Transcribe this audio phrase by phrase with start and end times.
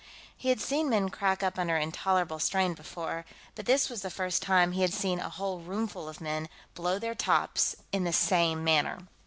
[0.35, 4.41] He had seen men crack up under intolerable strain before, but this was the first
[4.41, 8.63] time he had seen a whole roomful of men blow their tops in the same
[8.63, 9.07] manner.